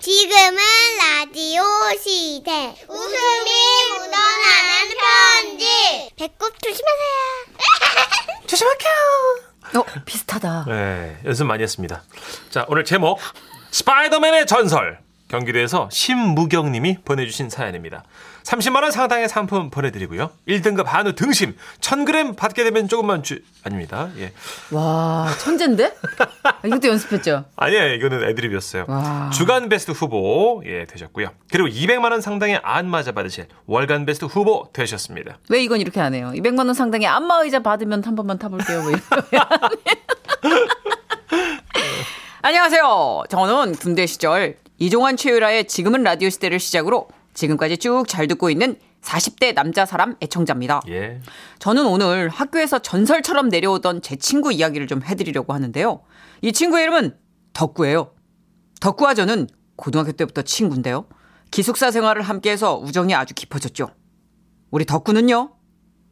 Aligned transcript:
지금은 0.00 0.56
라디오 0.98 1.62
시대. 2.00 2.74
웃음이 2.88 3.50
묻어나는 3.90 4.96
편지. 4.96 6.10
배꼽 6.16 6.54
조심하세요. 6.62 8.46
조심할게요. 8.46 8.90
어, 9.80 9.84
비슷하다. 10.06 10.64
네, 10.68 11.18
연습 11.24 11.44
많이 11.46 11.62
했습니다. 11.62 12.02
자, 12.50 12.64
오늘 12.68 12.84
제목 12.84 13.18
스파이더맨의 13.72 14.46
전설. 14.46 15.00
경기도에서 15.28 15.88
신무경님이 15.92 16.98
보내주신 17.04 17.50
사연입니다. 17.50 18.02
30만 18.44 18.82
원 18.82 18.90
상당의 18.90 19.28
상품 19.28 19.68
보내드리고요. 19.70 20.30
1등급 20.48 20.84
한우 20.86 21.14
등심 21.14 21.54
1,000g 21.80 22.34
받게 22.36 22.64
되면 22.64 22.88
조금만 22.88 23.22
주 23.22 23.40
아닙니다. 23.62 24.08
예, 24.16 24.32
와, 24.70 25.28
천재인데? 25.38 25.94
아, 26.44 26.54
이것도 26.64 26.88
연습했죠? 26.88 27.44
아니에요. 27.56 27.92
이거는 27.94 28.24
애드립이었어요. 28.30 28.86
와. 28.88 29.28
주간 29.30 29.68
베스트 29.68 29.90
후보 29.90 30.62
예 30.64 30.86
되셨고요. 30.86 31.30
그리고 31.52 31.68
200만 31.68 32.10
원 32.10 32.22
상당의 32.22 32.60
안마자 32.62 33.12
받으실 33.12 33.48
월간 33.66 34.06
베스트 34.06 34.24
후보 34.24 34.70
되셨습니다. 34.72 35.38
왜 35.50 35.62
이건 35.62 35.80
이렇게 35.80 36.00
안 36.00 36.14
해요? 36.14 36.32
200만 36.34 36.58
원 36.60 36.72
상당의 36.72 37.06
안마의자 37.06 37.58
받으면 37.60 38.02
한 38.02 38.14
번만 38.14 38.38
타볼게요. 38.38 38.82
뭐. 38.82 38.92
안녕하세요. 42.40 43.24
저는 43.28 43.72
군대 43.76 44.06
시절 44.06 44.56
이종환 44.78 45.16
최유라의 45.16 45.66
지금은 45.66 46.02
라디오 46.02 46.30
시대를 46.30 46.58
시작으로 46.60 47.08
지금까지 47.34 47.78
쭉 47.78 48.06
잘 48.06 48.26
듣고 48.28 48.50
있는 48.50 48.76
40대 49.02 49.54
남자 49.54 49.86
사람 49.86 50.16
애청자입니다. 50.20 50.82
예. 50.88 51.20
저는 51.58 51.86
오늘 51.86 52.28
학교에서 52.28 52.78
전설처럼 52.80 53.48
내려오던 53.48 54.02
제 54.02 54.16
친구 54.16 54.52
이야기를 54.52 54.86
좀 54.86 55.02
해드리려고 55.02 55.52
하는데요. 55.52 56.02
이 56.42 56.52
친구의 56.52 56.84
이름은 56.84 57.16
덕구예요. 57.52 58.12
덕구와 58.80 59.14
저는 59.14 59.48
고등학교 59.76 60.12
때부터 60.12 60.42
친구인데요. 60.42 61.06
기숙사 61.50 61.90
생활을 61.90 62.22
함께해서 62.22 62.76
우정이 62.76 63.14
아주 63.14 63.34
깊어졌죠. 63.34 63.90
우리 64.70 64.84
덕구는요 64.84 65.52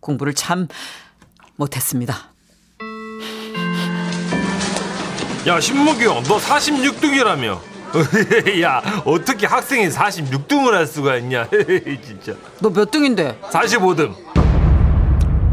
공부를 0.01 0.35
참 0.35 0.69
못했습니다. 1.57 2.33
야 5.47 5.61
신무경 5.61 6.23
너 6.25 6.39
46등이라며. 6.39 7.76
야 8.63 8.83
어떻게 9.05 9.47
학생이 9.47 9.89
46등을 9.89 10.73
할 10.73 10.87
수가 10.87 11.17
있냐 11.17 11.49
진짜. 12.05 12.35
너 12.61 12.71
몇 12.71 12.91
등인데? 12.91 13.39
45등. 13.51 14.15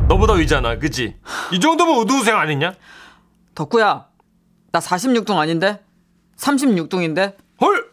너보다 0.07 0.33
위잖아, 0.33 0.77
그치? 0.77 1.15
이 1.51 1.59
정도면 1.59 1.97
우등생 1.99 2.35
아니냐? 2.37 2.73
덕구야, 3.55 4.05
나 4.71 4.79
46등 4.79 5.37
아닌데? 5.37 5.79
36등인데? 6.37 7.35
헐! 7.61 7.91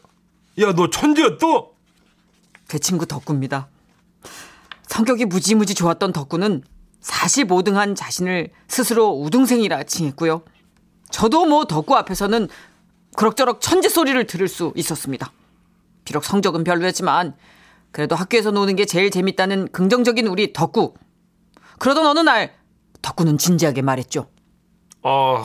야, 0.61 0.75
너 0.75 0.91
천재야, 0.91 1.39
또? 1.41 1.75
제 2.67 2.79
친구 2.79 3.07
덕구입니다. 3.07 3.69
성격이 4.89 5.27
무지무지 5.27 5.75
좋았던 5.75 6.13
덕구는 6.13 6.63
45등 7.03 7.75
한 7.75 7.95
자신을 7.95 8.51
스스로 8.69 9.11
우등생이라 9.13 9.85
칭했고요. 9.85 10.43
저도 11.11 11.47
뭐 11.47 11.65
덕구 11.65 11.97
앞에서는 11.97 12.49
그럭저럭 13.17 13.61
천재 13.61 13.89
소리를 13.89 14.25
들을 14.27 14.49
수 14.49 14.73
있었습니다. 14.77 15.33
비록 16.05 16.25
성적은 16.25 16.65
별로였지만 16.65 17.35
그래도 17.93 18.15
학교에서 18.15 18.51
노는 18.51 18.77
게 18.77 18.85
제일 18.85 19.11
재밌다는 19.11 19.73
긍정적인 19.73 20.27
우리 20.27 20.53
덕구. 20.53 20.95
그러던 21.79 22.07
어느 22.07 22.21
날 22.21 22.55
덕구는 23.03 23.39
진지하게 23.39 23.83
말했죠. 23.83 24.29
아, 25.03 25.45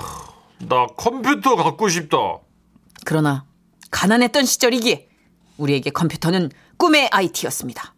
나 0.68 0.86
컴퓨터 0.98 1.56
갖고 1.56 1.90
싶다. 1.90 2.18
그러나 3.06 3.46
가난했던 3.92 4.46
시절이기에 4.46 5.08
우리에게 5.58 5.90
컴퓨터는 5.90 6.52
꿈의 6.78 7.10
IT였습니다. 7.12 7.95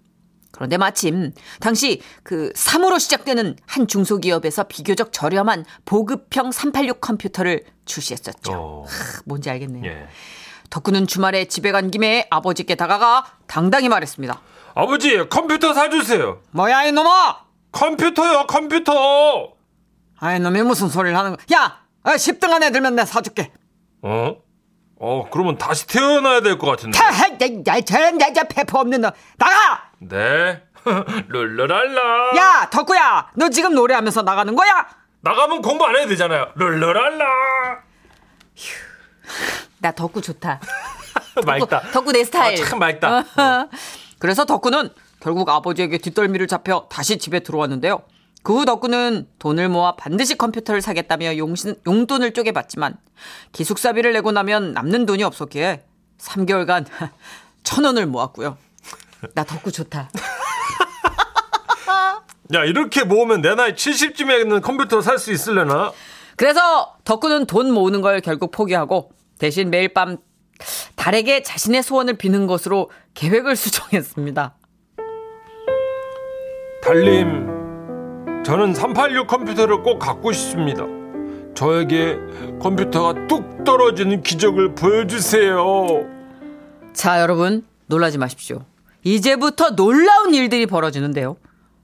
그런데 0.57 0.75
마침 0.77 1.31
당시 1.59 2.01
그 2.23 2.51
3으로 2.55 2.99
시작되는 2.99 3.55
한 3.67 3.87
중소기업에서 3.87 4.63
비교적 4.63 5.13
저렴한 5.13 5.65
보급형 5.85 6.51
386 6.51 6.99
컴퓨터를 6.99 7.63
출시했었죠. 7.85 8.51
어, 8.53 8.83
하, 8.87 9.21
뭔지 9.25 9.49
알겠네요. 9.51 9.85
예. 9.85 10.07
덕구는 10.71 11.07
주말에 11.07 11.45
집에 11.45 11.71
간 11.71 11.91
김에 11.91 12.27
아버지께 12.29 12.75
다가가 12.75 13.25
당당히 13.45 13.87
말했습니다. 13.87 14.41
아버지, 14.75 15.17
컴퓨터 15.29 15.73
사주세요. 15.73 16.41
뭐야 16.51 16.85
이놈아! 16.85 17.37
컴퓨터요, 17.71 18.47
컴퓨터! 18.47 19.53
아 20.19 20.35
이놈이 20.35 20.63
무슨 20.63 20.89
소리를 20.89 21.15
하는 21.17 21.35
거야. 21.37 21.59
야! 21.59 21.79
10등 22.03 22.49
안에 22.51 22.71
들면 22.71 22.95
내가 22.95 23.05
사줄게. 23.05 23.51
어? 24.01 24.35
어, 24.99 25.25
그러면 25.31 25.57
다시 25.59 25.85
태어나야 25.87 26.41
될 26.41 26.57
것 26.57 26.65
같은데. 26.67 26.97
저런 27.85 28.19
여자 28.19 28.43
페퍼 28.45 28.79
없는 28.79 29.01
너 29.01 29.11
나가! 29.37 29.86
네. 29.99 30.63
룰루랄라. 31.27 32.37
야 32.37 32.69
덕구야 32.69 33.31
너 33.35 33.49
지금 33.49 33.73
노래하면서 33.73 34.21
나가는 34.21 34.55
거야? 34.55 34.87
나가면 35.21 35.61
공부 35.61 35.85
안 35.85 35.95
해도 35.95 36.09
되잖아요. 36.09 36.51
룰루랄라. 36.55 37.25
나 39.79 39.91
덕구 39.91 40.21
좋다. 40.21 40.59
맑다. 41.45 41.81
덕구 41.91 42.11
내 42.11 42.23
스타일. 42.23 42.61
아, 42.61 42.65
참 42.65 42.79
맑다. 42.79 43.23
그래서 44.19 44.45
덕구는 44.45 44.89
결국 45.19 45.49
아버지에게 45.49 45.97
뒷덜미를 45.97 46.47
잡혀 46.47 46.87
다시 46.89 47.17
집에 47.17 47.39
들어왔는데요. 47.41 48.01
그 48.43 48.53
후 48.53 48.65
덕구는 48.65 49.27
돈을 49.39 49.67
모아 49.67 49.95
반드시 49.97 50.37
컴퓨터를 50.37 50.81
사겠다며 50.81 51.37
용신, 51.37 51.75
용돈을 51.85 52.33
쪼개봤지만 52.33 52.95
기숙사비를 53.51 54.13
내고 54.13 54.31
나면 54.31 54.71
남는 54.73 55.05
돈이 55.05 55.23
없었기에 55.23 55.83
3개월간 56.19 56.85
천 57.63 57.83
원을 57.83 58.05
모았고요. 58.05 58.57
나 59.33 59.43
덕구 59.43 59.71
좋다. 59.71 60.09
야, 62.53 62.63
이렇게 62.63 63.03
모으면 63.03 63.41
내 63.41 63.55
나이 63.55 63.73
70쯤에는 63.73 64.61
컴퓨터 64.61 65.01
살 65.01 65.17
수 65.19 65.31
있을려나? 65.31 65.91
그래서 66.37 66.95
덕구는 67.03 67.45
돈 67.47 67.71
모으는 67.71 68.01
걸 68.01 68.21
결국 68.21 68.51
포기하고 68.51 69.11
대신 69.39 69.69
매일 69.69 69.93
밤 69.93 70.17
달에게 70.95 71.43
자신의 71.43 71.83
소원을 71.83 72.17
비는 72.17 72.47
것으로 72.47 72.89
계획을 73.15 73.55
수정했습니다. 73.57 74.55
달님, 76.83 77.47
저는 78.45 78.73
386 78.73 79.27
컴퓨터를 79.27 79.83
꼭 79.83 79.99
갖고 79.99 80.31
싶습니다. 80.31 80.83
저에게 81.53 82.17
컴퓨터가 82.61 83.27
뚝 83.27 83.63
떨어지는 83.65 84.21
기적을 84.21 84.75
보여주세요. 84.75 86.05
자, 86.93 87.19
여러분, 87.19 87.65
놀라지 87.87 88.17
마십시오. 88.17 88.63
이제부터 89.03 89.71
놀라운 89.75 90.33
일들이 90.33 90.65
벌어지는데요. 90.65 91.37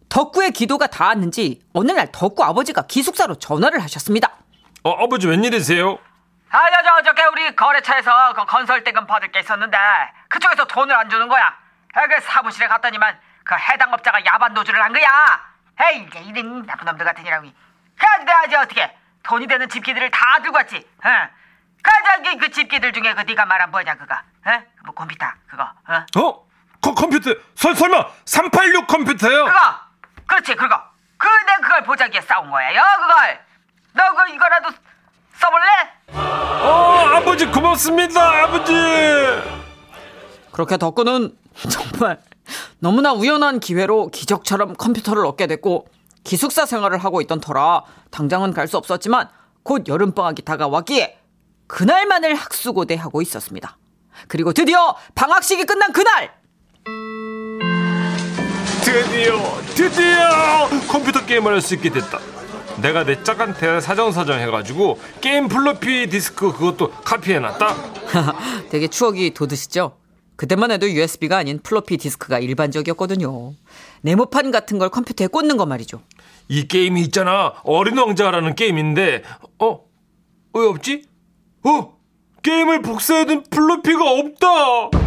덕구의 0.09 0.51
기도가 0.51 0.87
닿았는지 0.87 1.61
어느 1.73 1.91
날 1.91 2.11
덕구 2.11 2.43
아버지가 2.43 2.83
기숙사로 2.83 3.35
전화를 3.35 3.81
하셨습니다. 3.83 4.29
어, 4.83 4.91
아버지 5.03 5.27
웬일이세요? 5.27 5.97
아, 6.49 6.59
저, 6.69 6.83
저, 6.83 6.95
어저께 6.99 7.23
우리 7.25 7.55
거래처에서 7.55 8.33
그 8.33 8.45
건설 8.45 8.83
대금 8.83 9.07
받을 9.07 9.31
게 9.31 9.39
있었는데 9.39 9.77
그쪽에서 10.29 10.65
돈을 10.65 10.95
안 10.95 11.09
주는 11.09 11.27
거야. 11.27 11.57
아, 11.93 12.07
그 12.07 12.21
사무실에 12.21 12.67
갔더니만 12.67 13.17
그 13.43 13.55
해당 13.55 13.91
업자가 13.93 14.23
야반 14.25 14.53
노조를 14.53 14.83
한 14.83 14.93
거야. 14.93 15.07
에이, 15.81 16.05
이제 16.07 16.19
이런 16.19 16.65
나쁜 16.65 16.85
놈들 16.85 17.03
같으니라고. 17.05 17.47
그래서 17.97 18.23
내가 18.23 18.45
이제 18.45 18.55
어떻게 18.55 18.95
돈이 19.23 19.47
되는 19.47 19.67
집기들을 19.67 20.11
다 20.11 20.39
들고 20.43 20.57
왔지. 20.57 20.77
어? 20.77 21.09
그, 21.81 21.91
저기 22.23 22.37
그 22.37 22.51
집기들 22.51 22.93
중에 22.93 23.13
그 23.15 23.21
네가 23.21 23.45
말한 23.45 23.71
뭐냐 23.71 23.95
그거. 23.95 24.13
어? 24.15 24.63
뭐 24.85 24.93
컴퓨터 24.93 25.25
그거. 25.47 25.63
어? 25.63 26.19
어? 26.19 26.47
그 26.83 26.93
컴퓨터, 26.93 27.33
설, 27.55 27.75
설마 27.75 28.05
386 28.25 28.87
컴퓨터요? 28.87 29.45
그거 29.45 29.57
그렇지 30.27 30.55
그거 30.55 30.79
그 31.17 31.27
내가 31.27 31.57
그걸 31.61 31.83
보자기에 31.83 32.21
싸운 32.21 32.49
거예요 32.51 32.81
그걸 33.01 33.39
너 33.93 34.03
그 34.15 34.33
이거라도 34.33 34.69
써볼래? 35.39 35.65
어, 36.63 37.09
아버지 37.15 37.45
고맙습니다, 37.47 38.43
아버지. 38.43 38.73
그렇게 40.51 40.77
덕구는 40.77 41.37
정말 41.69 42.19
너무나 42.79 43.11
우연한 43.13 43.59
기회로 43.59 44.07
기적처럼 44.09 44.75
컴퓨터를 44.75 45.25
얻게 45.25 45.47
됐고 45.47 45.87
기숙사 46.23 46.65
생활을 46.65 46.97
하고 46.99 47.21
있던 47.21 47.39
터라 47.41 47.83
당장은 48.11 48.53
갈 48.53 48.67
수 48.67 48.77
없었지만 48.77 49.29
곧 49.63 49.87
여름방학이 49.87 50.43
다가왔기에 50.43 51.19
그날만을 51.67 52.35
학수고대하고 52.35 53.21
있었습니다. 53.21 53.77
그리고 54.27 54.53
드디어 54.53 54.95
방학식이 55.15 55.65
끝난 55.65 55.91
그날 55.91 56.33
드디어, 58.83 59.37
드디어 59.75 60.67
컴퓨터 60.89 61.25
게임을 61.25 61.53
할 61.53 61.61
수 61.61 61.75
있게 61.75 61.89
됐다. 61.89 62.19
내가 62.81 63.03
내 63.05 63.21
짝한테 63.23 63.79
사정사정 63.81 64.39
해가지고 64.39 64.99
게임 65.21 65.47
플로피 65.47 66.07
디스크 66.09 66.51
그것도 66.51 66.89
카피해놨다. 66.91 67.75
되게 68.69 68.87
추억이 68.87 69.33
돋으시죠? 69.33 69.97
그때만 70.35 70.71
해도 70.71 70.89
USB가 70.89 71.37
아닌 71.37 71.59
플로피 71.61 71.97
디스크가 71.97 72.39
일반적이었거든요. 72.39 73.53
네모판 74.01 74.51
같은 74.51 74.79
걸 74.79 74.89
컴퓨터에 74.89 75.27
꽂는 75.27 75.57
거 75.57 75.65
말이죠. 75.65 76.01
이 76.49 76.67
게임이 76.67 77.01
있잖아. 77.03 77.53
어린 77.63 77.97
왕자라는 77.97 78.55
게임인데, 78.55 79.23
어? 79.59 79.79
왜 80.53 80.65
없지? 80.65 81.05
어? 81.63 81.93
게임을 82.41 82.81
복사해둔 82.81 83.43
플로피가 83.49 84.03
없다. 84.03 84.99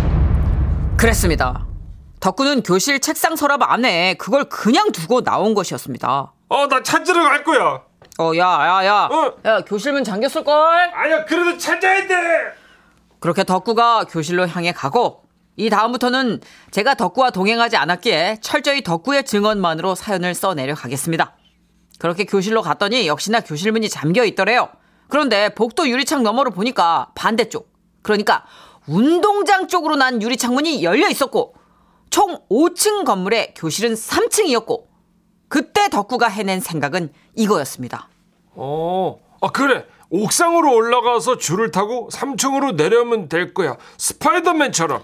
그랬습니다. 0.96 1.65
덕구는 2.26 2.64
교실 2.64 2.98
책상 2.98 3.36
서랍 3.36 3.62
안에 3.62 4.14
그걸 4.14 4.48
그냥 4.48 4.90
두고 4.90 5.22
나온 5.22 5.54
것이었습니다. 5.54 6.32
어, 6.48 6.66
나 6.66 6.82
찾으러 6.82 7.22
갈 7.22 7.44
거야. 7.44 7.82
어, 8.18 8.32
야, 8.36 8.42
야, 8.42 8.84
야. 8.84 9.08
어. 9.12 9.32
야, 9.44 9.60
교실문 9.60 10.02
잠겼을걸? 10.02 10.52
아니야, 10.92 11.24
그래도 11.24 11.56
찾아야 11.56 12.04
돼. 12.04 12.16
그렇게 13.20 13.44
덕구가 13.44 14.06
교실로 14.06 14.48
향해 14.48 14.72
가고, 14.72 15.22
이 15.54 15.70
다음부터는 15.70 16.40
제가 16.72 16.94
덕구와 16.94 17.30
동행하지 17.30 17.76
않았기에 17.76 18.38
철저히 18.40 18.82
덕구의 18.82 19.24
증언만으로 19.24 19.94
사연을 19.94 20.34
써내려 20.34 20.74
가겠습니다. 20.74 21.36
그렇게 22.00 22.24
교실로 22.24 22.60
갔더니 22.60 23.06
역시나 23.06 23.38
교실문이 23.38 23.88
잠겨 23.88 24.24
있더래요. 24.24 24.68
그런데 25.06 25.50
복도 25.50 25.88
유리창 25.88 26.24
너머로 26.24 26.50
보니까 26.50 27.10
반대쪽, 27.14 27.72
그러니까 28.02 28.44
운동장 28.88 29.68
쪽으로 29.68 29.94
난 29.94 30.20
유리창문이 30.20 30.82
열려 30.82 31.08
있었고, 31.08 31.54
총 32.10 32.38
5층 32.50 33.04
건물에 33.04 33.54
교실은 33.56 33.94
3층이었고, 33.94 34.84
그때 35.48 35.88
덕구가 35.88 36.28
해낸 36.28 36.60
생각은 36.60 37.12
이거였습니다. 37.34 38.08
어, 38.54 39.18
아, 39.40 39.48
그래. 39.50 39.84
옥상으로 40.08 40.72
올라가서 40.72 41.36
줄을 41.38 41.70
타고 41.72 42.08
3층으로 42.12 42.76
내려오면 42.76 43.28
될 43.28 43.52
거야. 43.52 43.76
스파이더맨처럼. 43.98 45.02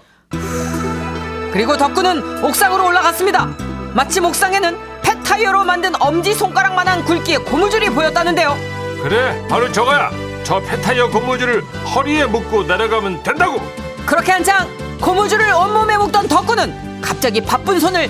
그리고 1.51 1.77
덕구는 1.77 2.43
옥상으로 2.43 2.85
올라갔습니다. 2.87 3.45
마침 3.93 4.25
옥상에는 4.25 4.75
펫타이어로 5.03 5.65
만든 5.65 5.91
엄지손가락만한 6.01 7.05
굵기의 7.05 7.43
고무줄이 7.45 7.89
보였다는데요. 7.89 8.55
그래, 9.03 9.45
바로 9.49 9.71
저거야. 9.71 10.09
저 10.43 10.59
페타이어 10.61 11.09
고무줄을 11.11 11.61
허리에 11.93 12.25
묶고 12.25 12.63
내려가면 12.63 13.21
된다고. 13.23 13.59
그렇게 14.05 14.31
한창 14.31 14.67
고무줄을 14.99 15.51
온몸에 15.53 15.97
묶던 15.97 16.27
덕구는 16.27 16.92
갑자기 17.03 17.41
바쁜 17.41 17.79
손을 17.79 18.09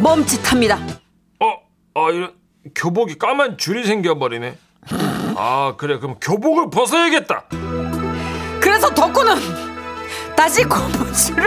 멈칫합니다. 0.00 0.76
어, 1.40 1.54
아, 1.94 2.10
이런 2.12 2.32
교복이 2.74 3.18
까만 3.18 3.56
줄이 3.58 3.84
생겨버리네. 3.84 4.56
아, 5.36 5.74
그래. 5.76 5.98
그럼 5.98 6.16
교복을 6.20 6.70
벗어야겠다. 6.70 7.44
그래서 8.60 8.92
덕구는 8.94 9.34
다시 10.36 10.62
고무줄을 10.64 11.46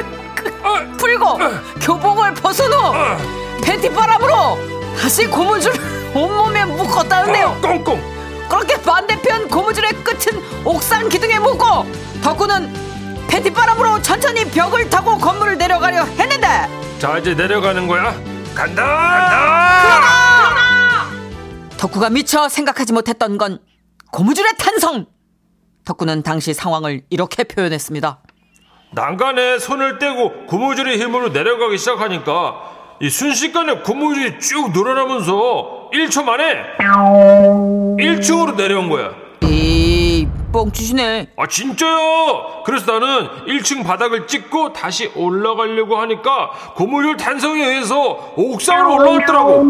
어, 0.63 0.97
풀고 0.97 1.37
교복을 1.81 2.33
벗은 2.35 2.65
후 2.71 3.61
팬티 3.63 3.89
바람으로 3.91 4.57
다시 4.99 5.27
고무줄을 5.27 5.75
온몸에 6.15 6.65
묶었다는데요. 6.65 7.47
아, 7.47 7.61
꽁꽁. 7.61 8.01
그렇게 8.49 8.81
반대편 8.81 9.47
고무줄의 9.49 9.91
끝은 10.03 10.41
옥상 10.65 11.09
기둥에 11.09 11.37
묶고 11.39 11.85
덕구는 12.23 13.27
팬티 13.27 13.51
바람으로 13.51 14.01
천천히 14.01 14.45
벽을 14.45 14.89
타고 14.89 15.17
건물을 15.17 15.57
내려가려 15.57 16.03
했는데 16.03 16.26
자, 16.99 17.17
이제 17.19 17.33
내려가는 17.35 17.87
거야. 17.87 18.13
간다. 18.55 18.83
간다. 18.83 20.07
덕구가 21.77 22.09
미처 22.09 22.49
생각하지 22.49 22.91
못했던 22.93 23.37
건 23.37 23.59
고무줄의 24.11 24.53
탄성. 24.57 25.05
덕구는 25.85 26.23
당시 26.23 26.53
상황을 26.53 27.03
이렇게 27.09 27.43
표현했습니다. 27.43 28.19
난간에 28.91 29.59
손을 29.59 29.99
떼고 29.99 30.47
고무줄의 30.47 30.99
힘으로 30.99 31.29
내려가기 31.29 31.77
시작하니까 31.77 32.95
이 32.99 33.09
순식간에 33.09 33.79
고무줄이 33.81 34.39
쭉 34.39 34.71
늘어나면서 34.71 35.89
1초 35.93 36.23
만에 36.23 36.63
1층으로 37.99 38.55
내려온 38.55 38.89
거야. 38.89 39.11
이 40.47 40.51
뻥치시네. 40.51 41.29
아 41.35 41.47
진짜요? 41.47 42.63
그래서 42.65 42.91
나는 42.99 43.27
1층 43.47 43.85
바닥을 43.85 44.27
찍고 44.27 44.73
다시 44.73 45.11
올라가려고 45.15 45.97
하니까 45.97 46.51
고무줄 46.75 47.17
탄성에 47.17 47.63
의해서 47.63 48.33
옥상으로 48.35 48.95
올라왔더라고. 48.95 49.63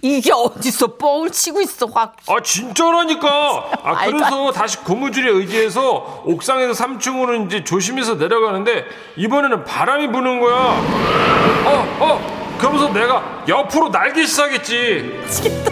이게 0.00 0.30
어디서 0.32 0.96
뻥을 0.96 1.30
치고 1.30 1.60
있어 1.60 1.86
확. 1.86 2.16
아 2.28 2.40
진짜라니까. 2.42 3.70
아 3.82 4.04
그래서 4.06 4.52
다시 4.52 4.78
고무줄에 4.78 5.28
의지해서 5.28 6.22
옥상에서 6.24 6.72
3층으로 6.84 7.46
이제 7.46 7.64
조심해서 7.64 8.14
내려가는데 8.14 8.84
이번에는 9.16 9.64
바람이 9.64 10.08
부는 10.12 10.40
거야. 10.40 10.54
어 11.66 11.96
어. 12.00 12.42
그러면서 12.58 12.92
내가 12.92 13.42
옆으로 13.48 13.88
날기 13.88 14.24
시작했지. 14.24 15.18
미치겠다 15.24 15.64
진짜. 15.64 15.71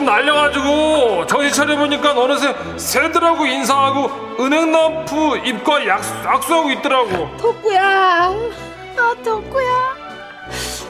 좀 0.00 0.06
날려가지고 0.06 1.26
정신 1.26 1.52
차려보니까 1.52 2.18
어느새 2.18 2.54
새들하고 2.78 3.44
인사하고 3.44 4.08
은행나무 4.42 5.36
입과 5.44 5.86
약수, 5.86 6.14
악수하고 6.26 6.70
있더라고. 6.70 7.36
덕구야. 7.36 8.32
아 8.96 9.14
덕구야. 9.22 9.96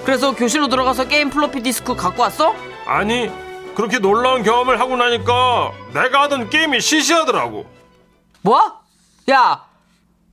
그래서 0.05 0.33
교실로 0.33 0.69
들어가서 0.69 1.09
게임 1.09 1.29
플로피 1.29 1.61
디스크 1.61 1.97
갖고 1.97 2.23
왔어? 2.23 2.55
아니 2.87 3.29
그렇게 3.75 3.99
놀라운 3.99 4.45
경험을 4.45 4.79
하고 4.79 4.97
나니까 4.97 5.73
내가 5.93 6.23
하던 6.23 6.49
게임이 6.49 6.81
시시하더라고. 6.81 7.67
뭐? 8.43 8.63
야, 9.29 9.65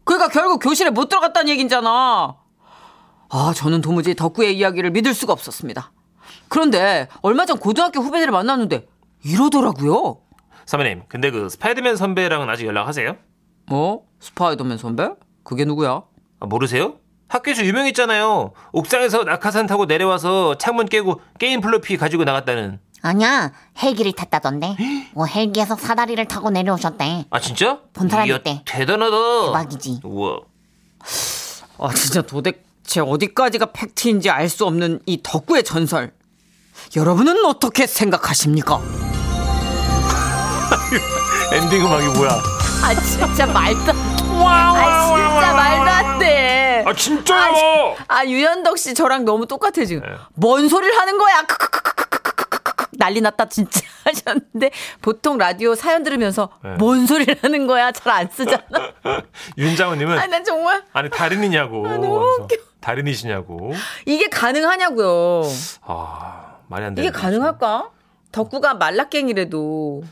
그러니까 0.04 0.30
결국 0.30 0.60
교실에 0.60 0.92
못 0.92 1.10
들어갔다는 1.10 1.50
얘기잖아. 1.50 2.36
아, 3.30 3.54
저는 3.56 3.82
도무지 3.82 4.14
덕구의 4.14 4.56
이야기를 4.56 4.92
믿을 4.92 5.16
수가 5.16 5.34
없었습니다. 5.34 5.92
그런데 6.48 7.08
얼마 7.22 7.46
전 7.46 7.58
고등학교 7.58 8.02
후배들을 8.02 8.32
만났는데 8.32 8.88
이러더라고요. 9.24 10.18
선배님, 10.66 11.04
근데 11.08 11.32
그 11.32 11.50
스파이더맨 11.50 11.96
선배랑은 11.96 12.50
아직 12.50 12.66
연락하세요? 12.66 13.16
뭐? 13.68 14.04
스파이더맨 14.20 14.78
선배? 14.78 15.10
그게 15.44 15.66
누구야? 15.66 16.04
아, 16.40 16.46
모르세요? 16.46 16.96
학교에서 17.30 17.64
유명했잖아요. 17.66 18.54
옥상에서 18.72 19.24
낙하산 19.24 19.66
타고 19.68 19.86
내려와서 19.86 20.58
창문 20.58 20.86
깨고 20.88 21.20
게임 21.40 21.62
플로피 21.62 21.98
가지고 21.98 22.24
나갔다는. 22.24 22.80
아니야, 23.02 23.52
헬기를 23.82 24.14
탔다던데. 24.14 24.76
어, 25.14 25.26
헬기에서 25.26 25.76
사다리를 25.76 26.24
타고 26.26 26.50
내려오셨대. 26.50 27.26
아 27.30 27.40
진짜? 27.40 27.80
본 27.94 28.10
사람 28.10 28.28
이야, 28.28 28.38
있대. 28.38 28.62
대단하다. 28.66 29.46
대박이지. 29.48 30.02
우와. 30.04 30.40
아, 31.80 31.94
진짜 31.94 32.22
도대체 32.22 33.02
어디까지가 33.02 33.68
팩트인지 33.72 34.30
알 34.30 34.50
수 34.50 34.66
없는 34.66 35.02
이 35.06 35.20
덕구의 35.22 35.64
전설. 35.64 36.14
여러분은 36.96 37.46
어떻게 37.46 37.86
생각하십니까? 37.88 38.80
엔딩 41.54 41.86
음악이 41.86 42.08
뭐야? 42.18 42.30
아 42.84 42.94
진짜 43.02 43.46
말도 43.46 43.92
아 44.40 45.08
진짜 45.08 45.54
말도 45.54 45.92
안 45.92 46.20
돼. 46.20 46.84
아 46.86 46.94
진짜요? 46.94 47.96
아, 48.08 48.18
아 48.20 48.26
유현덕 48.26 48.78
씨 48.78 48.94
저랑 48.94 49.26
너무 49.26 49.48
똑같아 49.48 49.84
지금. 49.86 50.02
네. 50.04 50.10
뭔 50.36 50.70
소리를 50.70 50.98
하는 50.98 51.18
거야? 51.18 51.44
난리 53.00 53.22
났다 53.22 53.48
진짜 53.50 53.82
하셨는데 54.06 54.72
보통 55.02 55.38
라디오 55.38 55.76
사연 55.76 56.04
들으면서 56.04 56.50
네. 56.64 56.72
뭔 56.78 57.06
소리를 57.06 57.38
하는 57.42 57.68
거야 57.68 57.92
잘 57.92 58.12
안 58.14 58.30
쓰잖아. 58.32 58.62
윤장훈님은 59.58 60.18
아난 60.18 60.44
정말 60.44 60.84
아니 60.94 61.10
다른이냐고. 61.10 61.88
아, 61.88 61.98
너무 61.98 62.24
웃겨. 62.42 62.56
다른이시냐고. 62.80 63.74
이게 64.06 64.30
가능하냐고요. 64.30 65.44
아. 65.86 66.44
말이 66.68 66.86
안 66.86 66.96
돼. 66.96 67.02
이게 67.02 67.12
가능할까? 67.12 67.92
덕구가 68.32 68.76
말라깽이래도 68.76 70.04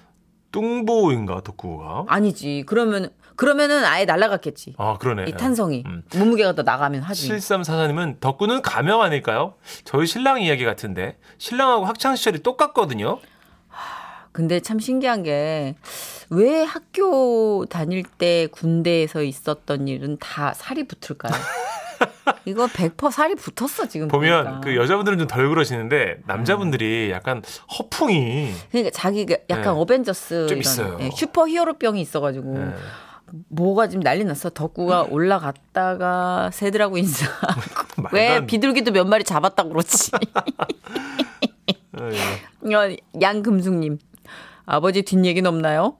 뚱보인가 0.51 1.41
덕구가? 1.41 2.05
아니지. 2.07 2.63
그러면 2.65 3.09
그러면은 3.35 3.83
아예 3.83 4.05
날라갔겠지. 4.05 4.75
아 4.77 4.97
그러네. 4.97 5.25
이 5.27 5.33
탄성이 5.33 5.83
음. 5.85 6.03
몸무게가 6.15 6.53
더 6.55 6.63
나가면 6.63 7.01
하지. 7.01 7.29
7344님은 7.29 8.19
덕구는 8.21 8.61
가명 8.61 9.01
아닐까요? 9.01 9.55
저희 9.83 10.05
신랑 10.07 10.41
이야기 10.41 10.63
같은데 10.63 11.17
신랑하고 11.37 11.85
학창 11.85 12.15
시절이 12.15 12.39
똑같거든요. 12.43 13.19
근데 14.31 14.59
참 14.59 14.79
신기한 14.79 15.23
게 15.23 15.75
왜 16.29 16.63
학교 16.63 17.65
다닐 17.69 18.03
때 18.03 18.47
군대에서 18.51 19.21
있었던 19.21 19.87
일은 19.87 20.17
다 20.19 20.53
살이 20.55 20.87
붙을까요? 20.87 21.31
이거 22.45 22.67
100% 22.67 23.11
살이 23.11 23.35
붙었어 23.35 23.87
지금 23.87 24.07
보면 24.07 24.43
보니까. 24.43 24.61
그 24.61 24.75
여자분들은 24.75 25.17
좀 25.17 25.27
덜 25.27 25.49
그러시는데 25.49 26.17
남자분들이 26.27 27.09
약간 27.11 27.41
허풍이 27.77 28.51
그러니까 28.71 28.91
자기가 28.91 29.35
약간 29.49 29.63
네. 29.63 29.69
어벤져스 29.69 30.47
좀 30.47 30.59
있어요. 30.59 30.97
예, 31.01 31.09
슈퍼 31.11 31.47
히어로병이 31.47 31.99
있어가지고 32.01 32.57
네. 32.57 32.73
뭐가 33.49 33.87
지금 33.87 34.03
난리 34.03 34.23
났어. 34.23 34.49
덕구가 34.49 35.07
올라갔다가 35.09 36.51
새들하고 36.53 36.97
인사. 36.97 37.25
왜 38.13 38.35
안- 38.35 38.45
비둘기도 38.45 38.91
몇 38.91 39.05
마리 39.07 39.23
잡았다 39.23 39.63
그렇지. 39.63 40.11
예. 42.01 42.75
어, 42.75 42.95
양금숙님 43.21 43.97
아버지 44.65 45.01
뒷얘기는 45.03 45.47
없나요? 45.47 45.97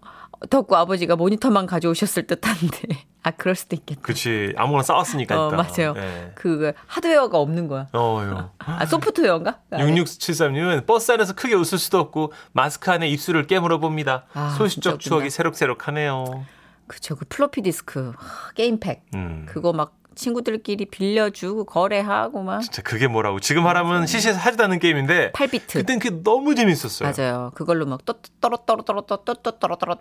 덕구 0.50 0.76
아버지가 0.76 1.16
모니터만 1.16 1.66
가져오셨을 1.66 2.28
듯한데 2.28 3.06
아 3.24 3.32
그럴 3.32 3.56
수도 3.56 3.76
있겠다. 3.76 4.02
그치 4.02 4.54
아무거나 4.56 4.84
싸웠으니까 4.84 5.48
어. 5.48 5.52
맞아요. 5.52 5.94
예. 5.98 6.32
그 6.36 6.74
하드웨어가 6.86 7.40
없는 7.40 7.68
거야. 7.68 7.88
어요. 7.94 8.52
아 8.60 8.86
소프트웨어인가? 8.86 9.60
6673님은 9.72 10.86
버스 10.86 11.12
안에서 11.12 11.34
크게 11.34 11.56
웃을 11.56 11.78
수도 11.80 12.00
없고 12.00 12.34
마스크 12.52 12.92
안에 12.92 13.08
입술을 13.10 13.48
깨물어 13.48 13.80
봅니다. 13.80 14.26
아, 14.34 14.50
소시적 14.58 15.00
추억이. 15.00 15.30
새록새록하네요. 15.30 16.46
그쵸, 16.88 17.16
그 17.16 17.26
플로피 17.28 17.64
디스크, 17.64 18.14
하, 18.16 18.52
게임팩. 18.54 19.06
음. 19.16 19.46
그거 19.50 19.74
막 19.74 19.96
친구들끼리 20.16 20.86
빌려주고 20.86 21.66
거래하고 21.66 22.42
막. 22.42 22.62
진짜 22.62 22.82
그게 22.82 23.08
뭐라고. 23.08 23.40
지금 23.40 23.68
하라면 23.68 24.06
시시해서 24.08 24.40
하지도 24.40 24.64
않는 24.64 24.80
게임인데. 24.80 25.32
8비트. 25.34 25.74
그땐 25.74 26.00
그게 26.00 26.22
너무 26.24 26.56
재밌었어요. 26.56 27.12
맞아요. 27.16 27.52
그걸로 27.54 27.86
막막 27.86 28.06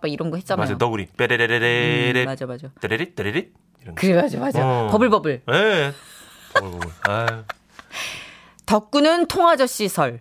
이런 0.08 0.30
거 0.30 0.36
했잖아요. 0.36 0.62
맞아. 0.64 0.74
너구리. 0.78 1.06
빼레레레레레. 1.16 2.22
음, 2.22 2.24
맞아 2.24 2.46
맞아. 2.46 2.68
떼레릿 2.80 3.14
떼레릿. 3.14 3.52
이런 3.82 3.94
거. 3.94 4.00
그래 4.00 4.14
맞아 4.20 4.38
맞아. 4.38 4.60
어. 4.64 4.88
버블버블. 4.90 5.42
예. 5.52 5.92
버블, 6.54 6.70
버블. 6.70 6.88
아유. 7.02 7.44
덕구는 8.66 9.26
통아저씨 9.26 9.88
설. 9.88 10.20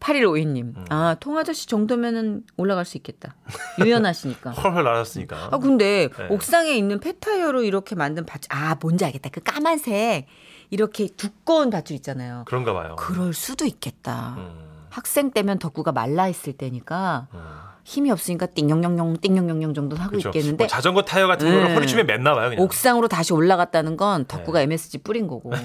8152님. 0.00 0.76
음. 0.76 0.84
아, 0.88 1.16
통아저씨 1.20 1.66
정도면은 1.66 2.42
올라갈 2.56 2.84
수 2.84 2.96
있겠다. 2.96 3.36
유연하시니까. 3.78 4.50
헐헐 4.58 4.82
날았으니까. 4.82 5.48
아, 5.52 5.58
근데 5.58 6.08
네. 6.16 6.26
옥상에 6.30 6.72
있는 6.72 6.98
폐타이어로 7.00 7.62
이렇게 7.62 7.94
만든 7.94 8.26
밧줄. 8.26 8.48
아, 8.52 8.76
뭔지 8.80 9.04
알겠다. 9.04 9.30
그 9.30 9.40
까만색 9.42 10.26
이렇게 10.70 11.06
두꺼운 11.08 11.70
밧줄 11.70 11.96
있잖아요. 11.96 12.44
그런가 12.46 12.72
봐요. 12.72 12.96
그럴 12.98 13.34
수도 13.34 13.64
있겠다. 13.66 14.34
음, 14.38 14.86
학생 14.88 15.30
때면 15.30 15.58
덕구가 15.58 15.92
말라 15.92 16.28
있을 16.28 16.54
때니까 16.54 17.28
음. 17.34 17.40
힘이 17.84 18.10
없으니까 18.10 18.46
띵용용용 18.46 19.16
띵용용용 19.20 19.74
정도는 19.74 20.02
하고 20.02 20.10
그렇죠. 20.10 20.28
있겠는데 20.28 20.64
뭐 20.64 20.68
자전거 20.68 21.02
타이어 21.02 21.26
같은 21.26 21.50
거를 21.50 21.68
네. 21.68 21.74
허리춤에 21.74 22.04
맸나 22.04 22.34
봐요. 22.34 22.50
그냥. 22.50 22.64
옥상으로 22.64 23.08
다시 23.08 23.32
올라갔다는 23.32 23.96
건 23.96 24.24
덕구가 24.26 24.60
네. 24.60 24.64
MSG 24.64 24.98
뿌린 24.98 25.26
거고. 25.26 25.52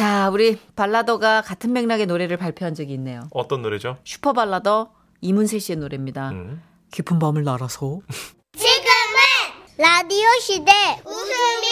자, 0.00 0.30
우리 0.30 0.58
발라더가 0.76 1.42
같은 1.42 1.74
맥락의 1.74 2.06
노래를 2.06 2.38
발표한 2.38 2.74
적이 2.74 2.94
있네요. 2.94 3.20
어떤 3.32 3.60
노래죠? 3.60 3.98
슈퍼 4.02 4.32
발라더 4.32 4.92
이문세 5.20 5.58
씨의 5.58 5.76
노래입니다. 5.76 6.30
음. 6.30 6.62
깊은 6.90 7.18
밤을 7.18 7.44
날아서. 7.44 8.00
지금은 8.56 9.76
라디오 9.76 10.26
시대 10.40 10.72
웃음이 11.04 11.66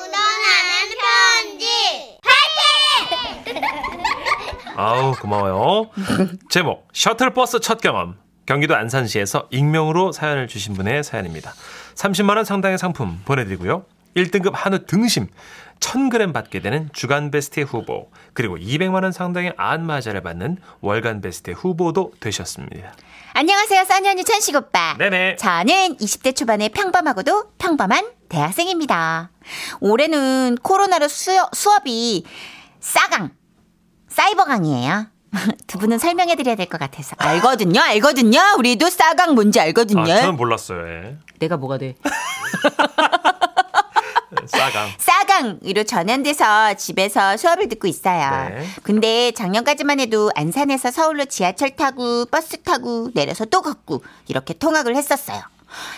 묻어나는 0.00 0.96
편지 1.60 2.18
아우 4.76 5.12
고마워요. 5.20 5.90
제목 6.48 6.88
셔틀버스 6.94 7.60
첫 7.60 7.82
경험. 7.82 8.16
경기도 8.46 8.74
안산시에서 8.76 9.48
익명으로 9.50 10.12
사연을 10.12 10.48
주신 10.48 10.72
분의 10.72 11.04
사연입니다. 11.04 11.52
30만 11.96 12.36
원 12.36 12.46
상당의 12.46 12.78
상품 12.78 13.20
보내드리고요. 13.26 13.84
1등급 14.16 14.52
한우 14.54 14.84
등심 14.86 15.28
1000g 15.80 16.32
받게 16.32 16.60
되는 16.60 16.88
주간 16.92 17.30
베스트 17.30 17.60
후보 17.60 18.10
그리고 18.32 18.56
200만 18.56 19.02
원 19.02 19.12
상당의 19.12 19.54
안마자를 19.56 20.22
받는 20.22 20.58
월간 20.80 21.20
베스트 21.20 21.50
후보도 21.50 22.12
되셨습니다. 22.20 22.92
안녕하세요, 23.34 23.84
써니언니 23.84 24.24
천식 24.24 24.54
오빠. 24.54 24.96
네네. 24.98 25.36
저는 25.36 25.96
20대 25.98 26.34
초반의 26.36 26.68
평범하고도 26.70 27.50
평범한 27.58 28.06
대학생입니다. 28.28 29.30
올해는 29.80 30.56
코로나로 30.62 31.08
수여, 31.08 31.50
수업이 31.52 32.24
싸강, 32.80 33.30
사이버강이에요. 34.08 35.06
두 35.66 35.78
분은 35.78 35.98
설명해 35.98 36.36
드려야 36.36 36.54
될 36.54 36.66
것 36.66 36.78
같아서. 36.78 37.16
알거든요, 37.18 37.80
알거든요. 37.80 38.38
우리도 38.58 38.88
싸강 38.88 39.34
뭔지 39.34 39.58
알거든요. 39.58 40.02
아, 40.02 40.06
저는 40.20 40.36
몰랐어요. 40.36 40.86
예. 40.86 41.16
내가 41.40 41.56
뭐가 41.56 41.78
돼? 41.78 41.96
싸강. 44.46 44.90
싸강으로 44.98 45.84
전환돼서 45.84 46.74
집에서 46.74 47.36
수업을 47.36 47.68
듣고 47.68 47.86
있어요. 47.86 48.48
네. 48.50 48.66
근데 48.82 49.32
작년까지만 49.32 50.00
해도 50.00 50.30
안산에서 50.34 50.90
서울로 50.90 51.24
지하철 51.24 51.76
타고 51.76 52.26
버스 52.26 52.62
타고 52.62 53.10
내려서 53.14 53.44
또 53.44 53.62
걷고 53.62 54.02
이렇게 54.28 54.54
통학을 54.54 54.96
했었어요. 54.96 55.42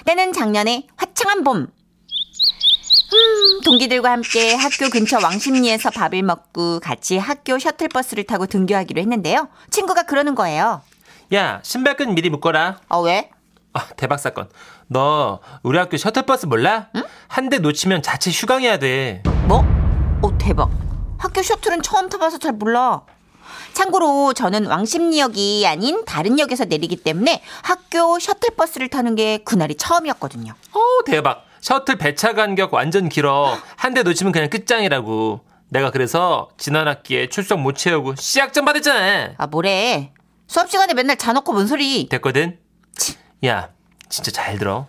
때는 0.05 0.33
작년에 0.33 0.87
화창한 0.97 1.45
봄. 1.45 1.67
음, 3.13 3.61
동기들과 3.65 4.11
함께 4.11 4.55
학교 4.55 4.91
근처 4.91 5.19
왕십리에서 5.23 5.91
밥을 5.91 6.23
먹고 6.23 6.81
같이 6.81 7.19
학교 7.19 7.59
셔틀버스를 7.59 8.25
타고 8.25 8.47
등교하기로 8.47 9.01
했는데요. 9.01 9.49
친구가 9.71 10.03
그러는 10.05 10.35
거예요. 10.35 10.83
야 11.35 11.61
신발끈 11.63 12.15
미리 12.15 12.31
묶어라. 12.31 12.81
어, 12.89 13.01
왜? 13.03 13.31
아, 13.75 13.87
대박 13.97 14.19
사건. 14.19 14.49
너 14.89 15.41
우리 15.63 15.79
학교 15.79 15.97
셔틀버스 15.97 16.47
몰라? 16.47 16.89
한 17.29 17.49
대 17.49 17.59
놓치면 17.59 18.03
자체 18.03 18.31
휴강해야 18.31 18.79
돼. 18.79 19.23
뭐? 19.47 19.65
오, 20.23 20.37
대박. 20.39 20.71
학교 21.19 21.43
셔틀은 21.43 21.83
처음 21.83 22.09
타봐서 22.09 22.39
잘 22.39 22.53
몰라. 22.53 23.03
참고로 23.73 24.33
저는 24.33 24.67
왕십리역이 24.67 25.65
아닌 25.67 26.05
다른 26.05 26.39
역에서 26.39 26.65
내리기 26.65 26.97
때문에 26.97 27.43
학교 27.63 28.19
셔틀버스를 28.19 28.89
타는 28.89 29.15
게 29.15 29.39
그날이 29.39 29.75
처음이었거든요. 29.77 30.53
어 30.73 30.81
대박. 31.05 31.45
셔틀 31.61 31.97
배차 31.99 32.33
간격 32.35 32.73
완전 32.75 33.09
길어. 33.09 33.57
한 33.77 33.95
대 33.95 34.03
놓치면 34.03 34.33
그냥 34.33 34.51
끝장이라고. 34.51 35.41
내가 35.69 35.91
그래서 35.91 36.49
지난 36.59 36.87
학기에 36.89 37.29
출석 37.29 37.61
못 37.61 37.77
채우고 37.77 38.15
시약점 38.17 38.65
받았잖아. 38.65 39.35
아, 39.37 39.47
뭐래. 39.49 40.13
수업 40.47 40.71
시간에 40.71 40.95
맨날 40.95 41.17
자놓고 41.17 41.53
뭔 41.53 41.67
소리. 41.67 42.09
됐거든? 42.09 42.59
야, 43.45 43.71
진짜 44.09 44.31
잘 44.31 44.59
들어. 44.59 44.87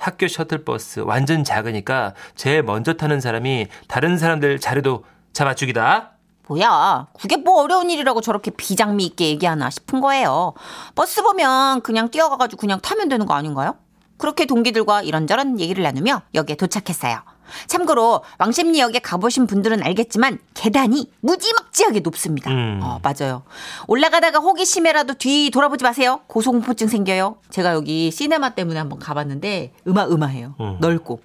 학교 0.00 0.26
셔틀버스 0.26 1.00
완전 1.00 1.44
작으니까 1.44 2.14
제일 2.34 2.62
먼저 2.62 2.94
타는 2.94 3.20
사람이 3.20 3.68
다른 3.86 4.18
사람들 4.18 4.58
자리도 4.58 5.04
잡아주기다. 5.32 6.12
뭐야. 6.48 7.06
그게 7.20 7.36
뭐 7.36 7.62
어려운 7.62 7.90
일이라고 7.90 8.20
저렇게 8.22 8.50
비장미 8.50 9.04
있게 9.06 9.28
얘기하나 9.28 9.70
싶은 9.70 10.00
거예요. 10.00 10.54
버스 10.96 11.22
보면 11.22 11.82
그냥 11.82 12.10
뛰어가가지고 12.10 12.58
그냥 12.58 12.80
타면 12.80 13.08
되는 13.08 13.26
거 13.26 13.34
아닌가요? 13.34 13.76
그렇게 14.16 14.46
동기들과 14.46 15.02
이런저런 15.02 15.60
얘기를 15.60 15.84
나누며 15.84 16.22
역에 16.34 16.56
도착했어요. 16.56 17.20
참고로 17.66 18.22
왕십리역에 18.38 18.98
가보신 19.00 19.46
분들은 19.46 19.82
알겠지만 19.82 20.38
계단이 20.54 21.10
무지막지하게 21.20 22.00
높습니다. 22.00 22.50
음. 22.50 22.80
어, 22.82 23.00
맞아요. 23.02 23.42
올라가다가 23.86 24.38
호기심에라도 24.38 25.14
뒤 25.14 25.50
돌아보지 25.50 25.84
마세요. 25.84 26.20
고소공포증 26.26 26.88
생겨요. 26.88 27.36
제가 27.50 27.74
여기 27.74 28.10
시네마 28.10 28.50
때문에 28.50 28.78
한번 28.78 28.98
가봤는데 28.98 29.72
으마으마해요. 29.86 30.54
음. 30.60 30.76
넓고. 30.80 31.22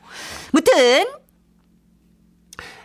무튼 0.52 1.06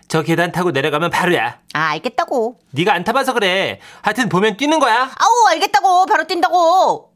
저 0.08 0.22
계단 0.22 0.50
타고 0.50 0.72
내려가면 0.72 1.10
바로야. 1.10 1.60
아 1.72 1.80
알겠다고. 1.90 2.58
네가 2.72 2.92
안 2.92 3.04
타봐서 3.04 3.32
그래. 3.32 3.78
하여튼 4.02 4.28
보면 4.28 4.56
뛰는 4.56 4.80
거야. 4.80 5.02
아우 5.02 5.46
알겠다고 5.50 6.06
바로 6.06 6.26
뛴다고 6.26 7.10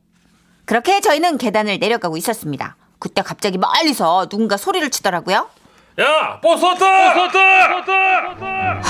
그렇게 0.67 1.01
저희는 1.01 1.39
계단을 1.39 1.79
내려가고 1.79 2.17
있었습니다 2.17 2.77
그때 2.99 3.23
갑자기 3.23 3.59
멀리서 3.59 4.27
누군가 4.29 4.57
소리를 4.57 4.89
치더라고요 4.91 5.49
야, 6.01 6.41
버스 6.43 6.65
왔다! 6.65 7.15
버스 7.15 7.37
왔다! 7.37 8.83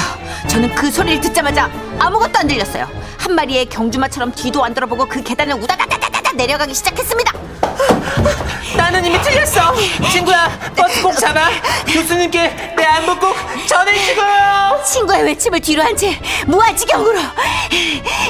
저는 0.48 0.74
그 0.74 0.90
소리를 0.90 1.20
듣자마자 1.20 1.70
아무것도 1.98 2.38
안 2.38 2.46
들렸어요 2.48 2.88
한 3.18 3.34
마리의 3.34 3.66
경주마처럼 3.66 4.32
뒤도 4.32 4.64
안 4.64 4.72
돌아보고 4.72 5.04
그 5.06 5.22
계단을 5.22 5.54
우다다다다다 5.56 6.32
내려가기 6.32 6.72
시작했습니다 6.74 7.32
나는 8.76 9.04
이미 9.04 9.20
틀렸어. 9.22 9.72
친구야, 10.10 10.48
버스 10.76 11.02
꼭 11.02 11.16
잡아. 11.16 11.48
교수님께 11.86 12.74
내 12.76 12.84
안부 12.84 13.18
꼭 13.18 13.34
전해주고요. 13.66 14.82
친구의 14.84 15.22
외침을 15.24 15.60
뒤로 15.60 15.82
한 15.82 15.96
채 15.96 16.18
무아지경으로 16.46 17.18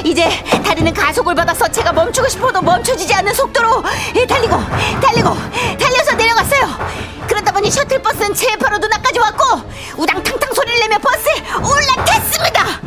이제 0.03 0.29
다리는 0.63 0.93
가속을 0.93 1.33
받아서 1.35 1.67
제가 1.67 1.91
멈추고 1.93 2.27
싶어도 2.29 2.61
멈춰지지 2.61 3.13
않는 3.15 3.33
속도로 3.33 3.83
달리고 4.27 4.59
달리고 5.01 5.35
달려서 5.79 6.13
내려갔어요 6.15 7.14
보니 7.55 7.71
셔틀버스는 7.71 8.33
제 8.33 8.53
바로 8.57 8.77
눈앞까지 8.77 9.17
왔고 9.17 9.43
우당탕탕 9.95 10.53
소리를 10.53 10.77
내며 10.81 10.97
버스에 10.97 11.31
올라탔습니다 11.55 12.81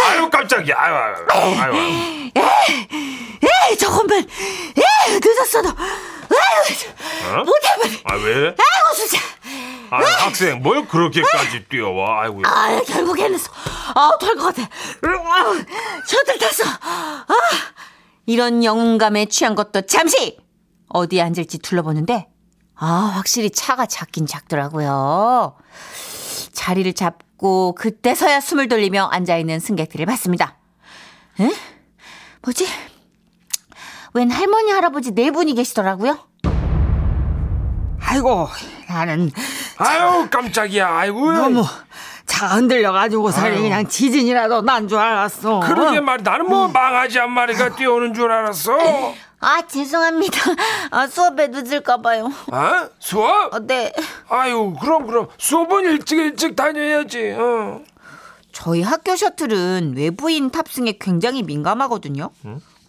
아유, 0.00 0.30
깜짝이야. 0.30 0.76
아유, 0.78 0.94
아유, 0.94 1.60
아유. 1.60 2.30
에이 2.36 3.76
저건만 3.76 4.18
에이 4.18 5.20
늦었어도 5.20 5.68
아유 5.68 7.38
어? 7.40 7.44
못해버리 7.44 8.02
아, 8.04 8.14
왜? 8.14 8.34
아이고 8.46 8.94
진짜 8.94 9.18
아, 9.90 9.96
학생, 10.24 10.62
뭘 10.62 10.86
그렇게까지 10.86 11.64
뛰어와? 11.68 12.22
아이고. 12.22 12.42
아 12.44 12.80
결국에는 12.86 13.36
아될것 13.94 14.54
같아 14.54 14.62
아, 14.62 15.64
셔틀 16.06 16.38
탔어 16.38 16.62
아 16.64 17.26
이런 18.26 18.62
영웅감에 18.62 19.26
취한 19.26 19.56
것도 19.56 19.86
잠시 19.86 20.38
어디에 20.88 21.20
앉을지 21.20 21.58
둘러보는데 21.58 22.28
아 22.76 22.86
확실히 23.14 23.50
차가 23.50 23.86
작긴 23.86 24.26
작더라고요 24.26 25.56
자리를 26.52 26.92
잡고 26.94 27.74
그때서야 27.74 28.40
숨을 28.40 28.68
돌리며 28.68 29.04
앉아있는 29.12 29.60
승객들을 29.60 30.06
봤습니다 30.06 30.56
에? 31.40 31.50
뭐지? 32.42 32.66
웬 34.14 34.30
할머니 34.30 34.70
할아버지 34.70 35.12
네 35.12 35.30
분이 35.30 35.54
계시더라고요 35.54 36.18
아이고, 38.06 38.48
나는 38.88 39.32
아유, 39.78 40.28
깜짝이야. 40.30 40.88
아이고. 40.88 41.32
너무 41.32 41.64
차가 42.34 42.56
흔들려가지고 42.56 43.30
살이. 43.30 43.60
그냥 43.60 43.86
지진이라도 43.86 44.62
난 44.62 44.88
줄 44.88 44.98
알았어. 44.98 45.60
그러게 45.60 46.00
말이 46.00 46.22
나는 46.22 46.46
뭐 46.48 46.68
망하지 46.68 47.18
한 47.18 47.30
마리가 47.30 47.76
뛰어오는 47.76 48.12
줄 48.14 48.30
알았어. 48.30 48.72
아, 49.40 49.62
죄송합니다. 49.66 50.38
아, 50.90 51.06
수업에 51.06 51.48
늦을까 51.48 51.98
봐요. 51.98 52.30
아 52.50 52.88
수업? 52.98 53.54
어, 53.54 53.58
네. 53.60 53.92
아유 54.28 54.74
그럼 54.80 55.06
그럼 55.06 55.28
수업은 55.38 55.84
일찍 55.84 56.18
일찍 56.18 56.56
다녀야지. 56.56 57.34
어. 57.38 57.80
저희 58.52 58.82
학교 58.82 59.14
셔틀은 59.16 59.94
외부인 59.96 60.50
탑승에 60.50 60.96
굉장히 61.00 61.42
민감하거든요. 61.42 62.30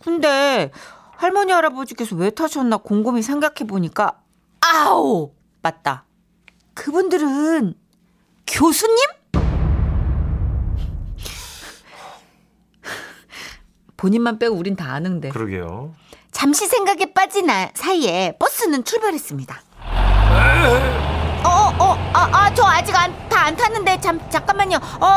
근데 0.04 0.72
할머니 1.18 1.52
할아버지께서 1.52 2.16
왜 2.16 2.30
타셨나 2.30 2.78
곰곰이 2.78 3.22
생각해 3.24 3.66
보니까 3.68 4.14
아우 4.62 5.32
맞다. 5.64 6.06
그분들은 6.76 7.74
교수님? 8.48 8.98
본인만 14.06 14.38
빼고 14.38 14.56
우린 14.56 14.76
다 14.76 14.94
아는데. 14.94 15.30
그러게요. 15.30 15.92
잠시 16.32 16.68
생각에 16.68 17.12
빠진 17.12 17.50
아- 17.50 17.70
사이에 17.74 18.36
버스는 18.38 18.84
출발했습니다. 18.84 19.60
어, 21.44 21.74
어, 21.80 22.12
아, 22.14 22.30
아, 22.32 22.54
저 22.54 22.64
아직 22.66 22.94
다안 23.30 23.56
탔는데 23.56 24.00
잠 24.02 24.20
잠깐만요. 24.30 24.78
어? 24.78 25.10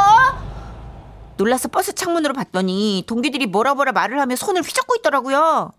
놀라서 1.36 1.68
버스 1.68 1.94
창문으로 1.94 2.32
봤더니 2.32 3.04
동기들이 3.06 3.44
뭐라 3.46 3.74
뭐라 3.74 3.92
말을 3.92 4.18
하며 4.20 4.36
손을 4.36 4.62
휘젓고 4.62 4.94
있더라고요. 5.00 5.70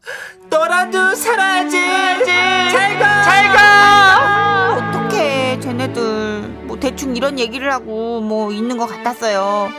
너라도 0.51 1.15
살아야지. 1.15 1.81
잘 2.71 2.99
가, 2.99 3.23
잘 3.23 3.51
가. 3.55 4.73
어떡해, 4.75 5.59
쟤네들 5.61 6.41
뭐 6.67 6.79
대충 6.79 7.15
이런 7.17 7.39
얘기를 7.39 7.73
하고 7.73 8.21
뭐 8.21 8.51
있는 8.51 8.77
것 8.77 8.85
같았어요. 8.85 9.71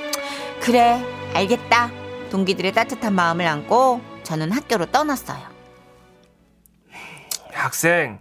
그래, 0.60 1.00
알겠다. 1.32 2.00
동기들의 2.30 2.72
따뜻한 2.72 3.14
마음을 3.14 3.46
안고 3.46 4.00
저는 4.22 4.52
학교로 4.52 4.87
떠났어요. 4.87 5.40
학생. 7.52 8.20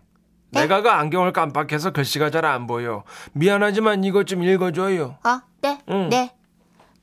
내가 0.51 0.81
그 0.81 0.89
안경을 0.89 1.31
깜빡해서 1.31 1.91
글씨가 1.91 2.31
잘 2.31 2.43
안 2.45 2.65
보여. 2.65 3.03
미안하지만 3.33 4.03
이것 4.03 4.25
좀 4.25 4.43
읽어줘요. 4.43 5.17
아, 5.23 5.43
네, 5.61 5.79
응. 5.89 6.09
네. 6.09 6.33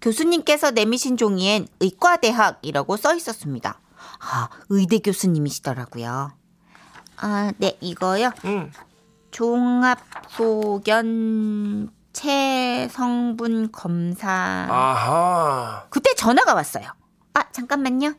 교수님께서 0.00 0.72
내미신 0.72 1.16
종이엔 1.16 1.68
의과대학이라고 1.80 2.96
써 2.96 3.14
있었습니다. 3.14 3.80
아, 4.20 4.48
의대 4.68 4.98
교수님이시더라고요. 4.98 6.32
아, 7.18 7.52
네, 7.58 7.78
이거요. 7.80 8.32
응. 8.44 8.72
종합소견 10.56 11.90
체성분 12.16 13.70
검사. 13.72 14.28
아하. 14.30 15.84
그때 15.90 16.14
전화가 16.14 16.54
왔어요. 16.54 16.86
아, 17.34 17.42
잠깐만요. 17.52 18.14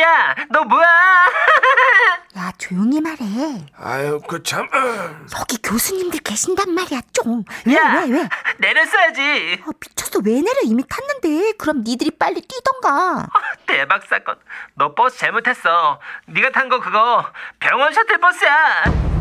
야, 0.00 0.34
너 0.50 0.64
뭐야? 0.64 0.84
야, 2.36 2.52
조용히 2.58 3.00
말해. 3.00 3.64
아유 3.76 4.20
그 4.28 4.42
참. 4.42 4.64
어. 4.74 5.38
여기 5.40 5.56
교수님들 5.62 6.20
계신단 6.20 6.70
말이야, 6.74 7.00
좀. 7.12 7.44
왜, 7.64 7.74
야. 7.76 8.02
왜, 8.04 8.10
왜? 8.10 8.28
내렸어야지. 8.58 9.62
아, 9.64 9.70
미쳤어. 9.80 10.20
왜 10.24 10.40
내려? 10.42 10.60
이미 10.64 10.82
탔는데. 10.86 11.52
그럼 11.58 11.82
니들이 11.84 12.10
빨리 12.10 12.42
뛰던가. 12.42 13.26
대박 13.66 14.02
사건. 14.06 14.36
너 14.74 14.94
버스 14.94 15.16
잘못했어. 15.18 15.98
네가 16.26 16.50
탄 16.50 16.68
거 16.68 16.78
그거 16.80 17.24
병원 17.58 17.92
셔틀 17.92 18.18
버스야. 18.18 19.17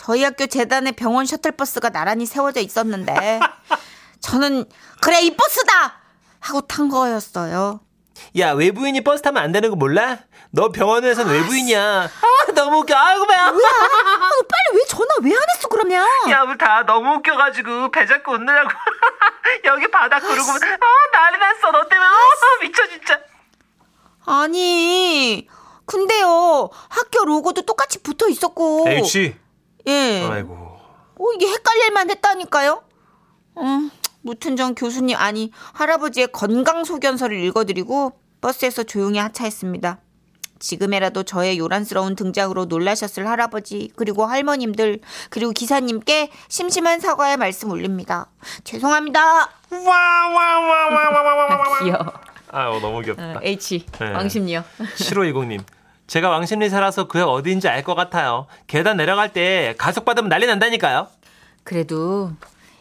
저희 0.00 0.24
학교 0.24 0.46
재단에 0.46 0.92
병원 0.92 1.26
셔틀버스가 1.26 1.90
나란히 1.90 2.24
세워져 2.24 2.60
있었는데 2.60 3.38
저는 4.20 4.64
그래 5.02 5.20
이 5.20 5.36
버스다 5.36 6.00
하고 6.40 6.62
탄 6.62 6.88
거였어요. 6.88 7.80
야 8.38 8.52
외부인이 8.52 9.04
버스 9.04 9.22
타면 9.22 9.42
안 9.42 9.52
되는 9.52 9.68
거 9.68 9.76
몰라? 9.76 10.16
너 10.52 10.70
병원에선 10.72 11.28
외부인이야. 11.28 11.82
아 12.08 12.52
너무 12.54 12.78
웃겨. 12.78 12.96
아이고 12.96 13.26
배야. 13.26 13.48
아, 13.48 13.52
빨리 13.52 14.78
왜 14.78 14.84
전화 14.88 15.06
왜 15.22 15.32
안 15.34 15.42
했어 15.54 15.68
그러면? 15.68 16.06
야, 16.30 16.42
우리 16.48 16.56
다 16.56 16.82
너무 16.86 17.16
웃겨가지고 17.16 17.90
배 17.90 18.06
잡고 18.06 18.32
웃느라고. 18.32 18.70
여기 19.66 19.86
바닥 19.90 20.20
구르고 20.20 20.50
아 20.50 20.56
난리 21.12 21.38
났어. 21.38 21.70
너 21.72 21.86
때문에 21.86 22.08
아, 22.08 22.14
미쳐 22.62 22.88
진짜. 22.88 23.20
아니 24.24 25.46
근데요 25.84 26.70
학교 26.88 27.24
로고도 27.26 27.62
똑같이 27.62 28.02
붙어 28.02 28.28
있었고 28.28 28.84
H. 28.88 29.36
예 29.86 30.26
아이고. 30.30 30.54
어, 30.54 31.32
이게 31.34 31.46
헷갈릴만 31.46 32.10
했다니까요. 32.10 32.82
음, 33.58 33.90
무튼 34.22 34.56
전 34.56 34.74
교수님 34.74 35.16
아니 35.16 35.50
할아버지의 35.74 36.28
건강 36.32 36.84
소견서를 36.84 37.38
읽어드리고 37.44 38.12
버스에서 38.40 38.84
조용히 38.84 39.18
하차했습니다. 39.18 39.98
지금이라도 40.60 41.22
저의 41.22 41.58
요란스러운 41.58 42.16
등장으로 42.16 42.66
놀라셨을 42.66 43.26
할아버지 43.26 43.90
그리고 43.96 44.26
할머님들 44.26 45.00
그리고 45.30 45.52
기사님께 45.52 46.30
심심한 46.48 47.00
사과의 47.00 47.38
말씀 47.38 47.70
올립니다. 47.70 48.26
죄송합니다. 48.64 49.50
귀여워. 51.82 52.12
아유 52.52 52.80
너무 52.80 53.00
귀엽다. 53.00 53.40
H 53.42 53.86
네. 53.98 54.10
왕심리요. 54.12 54.64
7520님. 54.98 55.62
제가 56.10 56.28
왕십리 56.28 56.68
살아서 56.70 57.06
그게 57.06 57.22
어디인지 57.22 57.68
알 57.68 57.84
것 57.84 57.94
같아요. 57.94 58.46
계단 58.66 58.96
내려갈 58.96 59.32
때 59.32 59.74
가속 59.78 60.04
받으면 60.04 60.28
난리 60.28 60.46
난다니까요. 60.46 61.06
그래도 61.62 62.32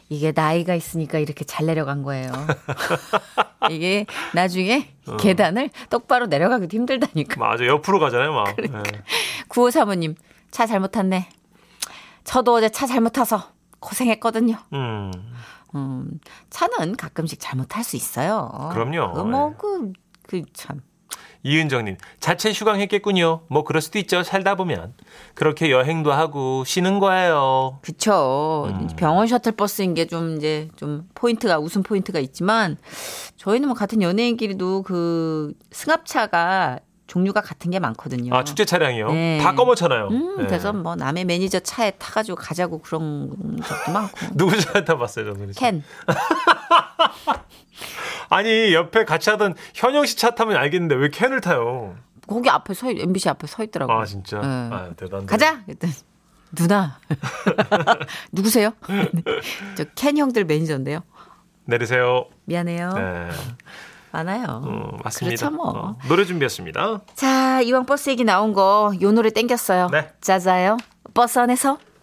이게 0.09 0.31
나이가 0.35 0.73
있으니까 0.73 1.19
이렇게 1.19 1.45
잘 1.45 1.67
내려간 1.67 2.01
거예요. 2.01 2.31
이게 3.69 4.07
나중에 4.33 4.89
계단을 5.19 5.69
똑바로 5.91 6.25
내려가기도 6.25 6.75
힘들다니까. 6.75 7.39
맞아 7.39 7.65
옆으로 7.67 7.99
가잖아요 7.99 8.33
막. 8.33 8.55
예. 8.59 8.67
95 9.47 9.69
사모님, 9.71 10.15
차 10.49 10.65
잘못 10.65 10.91
탔네. 10.91 11.29
저도 12.23 12.55
어제 12.55 12.69
차 12.69 12.87
잘못 12.87 13.11
타서 13.11 13.51
고생했거든요. 13.79 14.55
음. 14.73 15.11
음, 15.75 16.09
차는 16.49 16.95
가끔씩 16.97 17.39
잘못할 17.39 17.83
수 17.83 17.95
있어요. 17.95 18.71
그럼요. 18.73 19.13
그 19.13 19.19
뭐, 19.21 19.55
그, 19.55 19.93
그 20.27 20.41
참. 20.53 20.81
이은정님 21.43 21.95
자체 22.19 22.51
휴강했겠군요. 22.51 23.41
뭐 23.47 23.63
그럴 23.63 23.81
수도 23.81 23.97
있죠. 23.99 24.23
살다 24.23 24.55
보면 24.55 24.93
그렇게 25.35 25.71
여행도 25.71 26.11
하고 26.11 26.63
쉬는 26.65 26.99
거예요. 26.99 27.79
그쵸. 27.81 28.67
음. 28.69 28.87
병원 28.97 29.27
셔틀버스인 29.27 29.93
게 29.93 30.05
좀 30.05 30.37
이제 30.37 30.67
좀 30.75 31.07
포인트가, 31.15 31.59
웃음 31.59 31.83
포인트가 31.83 32.19
있지만 32.19 32.77
저희는 33.37 33.67
뭐 33.69 33.75
같은 33.77 34.01
연예인끼리도 34.01 34.81
그 34.83 35.53
승합차가 35.71 36.79
종류가 37.07 37.41
같은 37.41 37.71
게 37.71 37.79
많거든요. 37.79 38.35
아 38.35 38.43
축제 38.43 38.65
차량이요. 38.65 39.11
네. 39.11 39.39
다 39.41 39.55
검었잖아요. 39.55 40.07
음, 40.09 40.37
네. 40.39 40.45
그래서 40.45 40.73
뭐 40.73 40.95
남의 40.95 41.25
매니저 41.25 41.59
차에 41.61 41.91
타가지고 41.91 42.35
가자고 42.37 42.79
그런 42.81 43.59
적도 43.65 43.91
많고. 43.91 44.17
누구 44.37 44.55
차 44.59 44.83
타봤어요, 44.83 45.33
저는. 45.33 45.51
캔. 45.55 45.83
아니 48.29 48.73
옆에 48.73 49.05
같이 49.05 49.29
하던 49.29 49.55
현영 49.73 50.05
씨 50.05 50.15
차 50.17 50.31
타면 50.35 50.55
알겠는데 50.57 50.95
왜 50.95 51.09
캔을 51.09 51.41
타요? 51.41 51.95
거기 52.27 52.49
앞에 52.49 52.73
서, 52.73 52.91
있- 52.91 52.99
MBC 53.01 53.29
앞에 53.29 53.47
서 53.47 53.63
있더라고. 53.63 53.91
아 53.91 54.05
진짜. 54.05 54.39
네. 54.39 54.47
아 54.47 54.89
대단. 54.95 55.25
가자! 55.25 55.63
그랬더니, 55.65 55.93
누나. 56.55 56.99
누구세요? 58.31 58.71
저캔 59.75 60.17
형들 60.17 60.45
매니저인데요. 60.45 61.01
내리세요. 61.65 62.25
미안해요. 62.45 62.93
네, 62.93 63.29
많아요. 64.11 64.45
어, 64.65 64.97
맞습니다. 65.03 65.49
그렇죠, 65.49 65.55
뭐. 65.55 65.69
어, 65.69 65.97
노래 66.07 66.25
준비했습니다. 66.25 67.01
자, 67.15 67.61
이왕 67.61 67.85
버스 67.85 68.09
얘기 68.09 68.23
나온 68.23 68.53
거, 68.53 68.91
요 69.01 69.11
노래 69.11 69.29
땡겼어요. 69.29 69.87
네. 69.91 70.11
짜자요. 70.21 70.77
버스 71.13 71.37
안에서 71.39 71.77